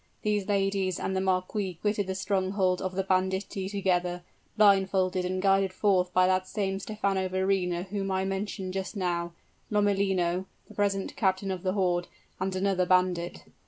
These 0.23 0.47
ladies 0.47 0.99
and 0.99 1.15
the 1.15 1.21
marquis 1.21 1.75
quitted 1.79 2.07
the 2.07 2.15
stronghold 2.15 2.81
of 2.81 2.95
the 2.95 3.03
banditti 3.03 3.69
together, 3.69 4.23
blindfolded 4.57 5.23
and 5.25 5.39
guided 5.39 5.73
forth 5.73 6.11
by 6.11 6.25
that 6.25 6.47
same 6.47 6.79
Stephano 6.79 7.29
Verrina 7.29 7.83
whom 7.83 8.09
I 8.09 8.25
mentioned 8.25 8.73
just 8.73 8.95
now, 8.97 9.33
Lomellino 9.69 10.45
(the 10.67 10.73
present 10.73 11.15
captain 11.15 11.51
of 11.51 11.61
the 11.61 11.73
horde), 11.73 12.07
and 12.39 12.55
another 12.55 12.87
bandit." 12.87 13.43